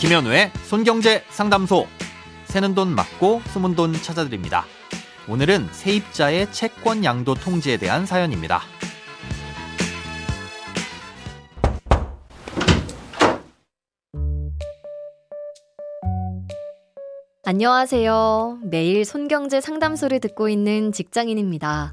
[0.00, 1.88] 김현우의 손경제 상담소.
[2.44, 4.64] 새는 돈 맞고 숨은 돈 찾아드립니다.
[5.28, 8.60] 오늘은 세입자의 채권 양도 통지에 대한 사연입니다.
[17.44, 18.60] 안녕하세요.
[18.70, 21.92] 매일 손경제 상담소를 듣고 있는 직장인입니다.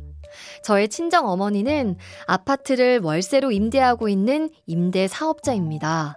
[0.63, 1.97] 저의 친정 어머니는
[2.27, 6.15] 아파트를 월세로 임대하고 있는 임대 사업자입니다.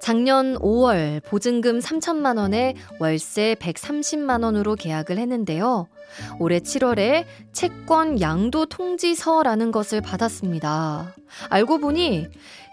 [0.00, 5.88] 작년 5월 보증금 3천만 원에 월세 130만 원으로 계약을 했는데요.
[6.38, 11.14] 올해 7월에 채권 양도 통지서라는 것을 받았습니다.
[11.50, 12.28] 알고 보니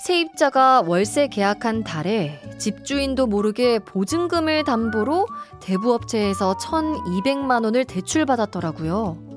[0.06, 5.28] 세입자가 월세 계약한 달에 집주인도 모르게 보증금을 담보로
[5.62, 9.31] 대부업체에서 1,200만 원을 대출받았더라고요.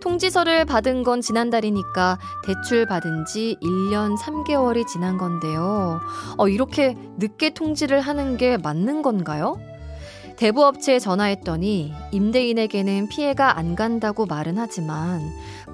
[0.00, 6.00] 통지서를 받은 건 지난달이니까 대출 받은 지 1년 3개월이 지난 건데요.
[6.36, 9.58] 어, 이렇게 늦게 통지를 하는 게 맞는 건가요?
[10.40, 15.20] 대부업체에 전화했더니 임대인에게는 피해가 안 간다고 말은 하지만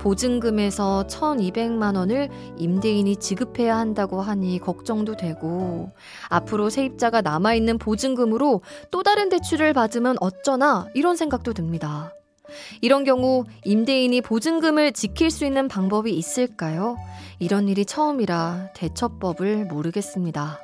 [0.00, 5.92] 보증금에서 1200만 원을 임대인이 지급해야 한다고 하니 걱정도 되고
[6.30, 12.15] 앞으로 세입자가 남아있는 보증금으로 또 다른 대출을 받으면 어쩌나 이런 생각도 듭니다.
[12.80, 16.96] 이런 경우 임대인이 보증금을 지킬 수 있는 방법이 있을까요?
[17.38, 20.58] 이런 일이 처음이라 대처법을 모르겠습니다.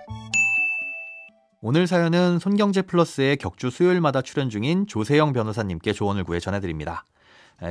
[1.61, 7.05] 오늘 사연은 손경제 플러스의 격주 수요일마다 출연 중인 조세영 변호사님께 조언을 구해 전해드립니다.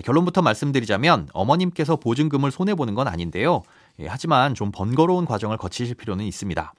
[0.05, 3.63] 결론부터 말씀드리자면 어머님께서 보증금을 손해보는 건 아닌데요.
[3.99, 6.73] 예, 하지만 좀 번거로운 과정을 거치실 필요는 있습니다.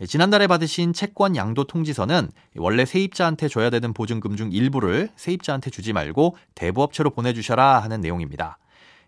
[0.00, 5.94] 예, 지난달에 받으신 채권 양도 통지서는 원래 세입자한테 줘야 되는 보증금 중 일부를 세입자한테 주지
[5.94, 8.58] 말고 대부업체로 보내주셔라 하는 내용입니다.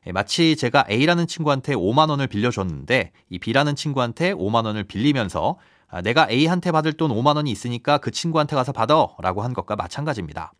[0.06, 5.58] 예, 마치 제가 A라는 친구한테 5만 원을 빌려줬는데 이 B라는 친구한테 5만 원을 빌리면서
[5.90, 10.54] 아, 내가 A한테 받을 돈 5만 원이 있으니까 그 친구한테 가서 받아라고 한 것과 마찬가지입니다.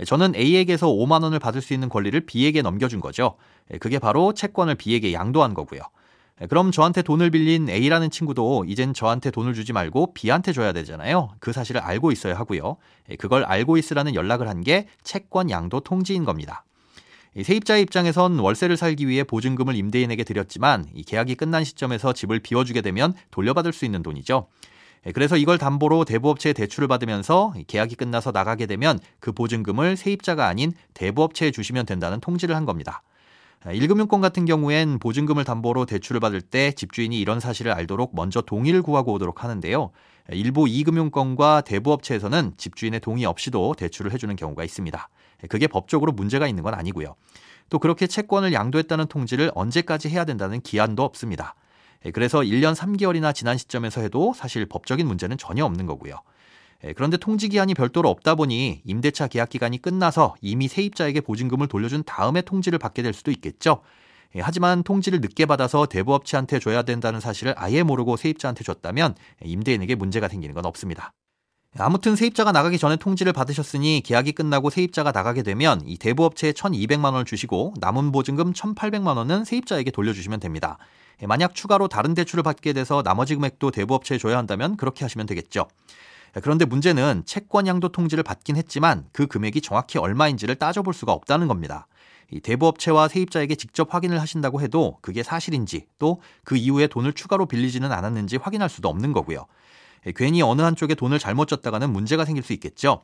[0.00, 3.36] 예, 저는 A에게서 5만 원을 받을 수 있는 권리를 B에게 넘겨준 거죠.
[3.78, 5.80] 그게 바로 채권을 B에게 양도한 거고요.
[6.40, 11.34] 네, 그럼 저한테 돈을 빌린 A라는 친구도 이젠 저한테 돈을 주지 말고 B한테 줘야 되잖아요.
[11.38, 12.78] 그 사실을 알고 있어야 하고요.
[13.08, 16.64] 네, 그걸 알고 있으라는 연락을 한 게 채권 양도 통지인 겁니다.
[17.40, 23.14] 세입자의 입장에선 월세를 살기 위해 보증금을 임대인에게 드렸지만 이 계약이 끝난 시점에서 집을 비워주게 되면
[23.30, 24.48] 돌려받을 수 있는 돈이죠.
[25.04, 30.72] 네, 그래서 이걸 담보로 대부업체에 대출을 받으면서 계약이 끝나서 나가게 되면 그 보증금을 세입자가 아닌
[30.94, 33.02] 대부업체에 주시면 된다는 통지를 한 겁니다.
[33.64, 39.12] 1금융권 같은 경우엔 보증금을 담보로 대출을 받을 때 집주인이 이런 사실을 알도록 먼저 동의를 구하고
[39.12, 39.90] 오도록 하는데요.
[40.30, 45.08] 일부 2금융권과 대부업체에서는 집주인의 동의 없이도 대출을 해주는 경우가 있습니다.
[45.48, 47.16] 그게 법적으로 문제가 있는 건 아니고요.
[47.68, 51.54] 또 그렇게 채권을 양도했다는 통지를 언제까지 해야 된다는 기한도 없습니다.
[52.14, 56.16] 그래서 1년 3개월이나 지난 시점에서 해도 사실 법적인 문제는 전혀 없는 거고요.
[56.84, 62.02] 예, 그런데 통지 기한이 별도로 없다 보니 임대차 계약 기간이 끝나서 이미 세입자에게 보증금을 돌려준
[62.04, 63.82] 다음에 통지를 받게 될 수도 있겠죠.
[64.36, 69.14] 예, 하지만 통지를 늦게 받아서 대부업체한테 줘야 된다는 사실을 아예 모르고 세입자한테 줬다면
[69.44, 71.12] 임대인에게 문제가 생기는 건 없습니다.
[71.78, 77.24] 아무튼 세입자가 나가기 전에 통지를 받으셨으니 계약이 끝나고 세입자가 나가게 되면 이 대부업체에 1,200만 원을
[77.24, 80.78] 주시고 남은 보증금 1,800만 원은 세입자에게 돌려주시면 됩니다.
[81.22, 85.68] 예, 만약 추가로 다른 대출을 받게 돼서 나머지 금액도 대부업체에 줘야 한다면 그렇게 하시면 되겠죠.
[86.42, 91.86] 그런데 문제는 채권 양도 통지를 받긴 했지만 그 금액이 정확히 얼마인지를 따져볼 수가 없다는 겁니다.
[92.32, 97.92] 이 대부업체와 세입자에게 직접 확인을 하신다고 해도 그게 사실인지 또 그 이후에 돈을 추가로 빌리지는
[97.92, 99.46] 않았는지 확인할 수도 없는 거고요.
[100.16, 103.02] 괜히 어느 한쪽에 돈을 잘못 줬다가는 문제가 생길 수 있겠죠.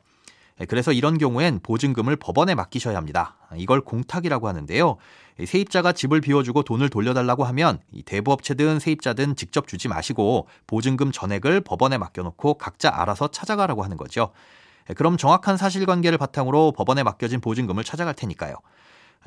[0.59, 3.35] 네, 그래서 이런 경우엔 보증금을 법원에 맡기셔야 합니다.
[3.55, 4.97] 이걸 공탁이라고 하는데요.
[5.45, 12.55] 세입자가 집을 비워주고 돈을 돌려달라고 하면 대부업체든 세입자든 직접 주지 마시고 보증금 전액을 법원에 맡겨놓고
[12.55, 14.31] 각자 알아서 찾아가라고 하는 거죠.
[14.87, 18.55] 네, 그럼 정확한 사실관계를 바탕으로 법원에 맡겨진 보증금을 찾아갈 테니까요.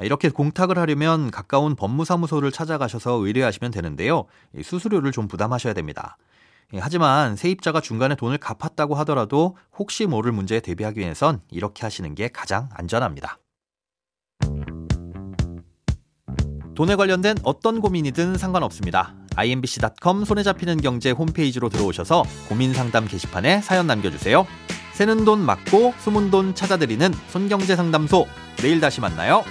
[0.01, 4.25] 이렇게 공탁을 하려면 가까운 법무사무소를 찾아가셔서 의뢰하시면 되는데요.
[4.63, 6.17] 수수료를 좀 부담하셔야 됩니다.
[6.73, 12.29] 예, 하지만 세입자가 중간에 돈을 갚았다고 하더라도 혹시 모를 문제에 대비하기 위해선 이렇게 하시는 게
[12.29, 13.39] 가장 안전합니다.
[16.75, 19.15] 돈에 관련된 어떤 고민이든 상관없습니다.
[19.37, 24.47] imbc.com 손에 잡히는 경제 홈페이지로 들어오셔서 고민 상담 게시판에 사연 남겨주세요.
[24.93, 28.27] 새는 돈 맞고 숨은 돈 찾아드리는 손경제 상담소.
[28.59, 29.45] 내일 다시 만나요.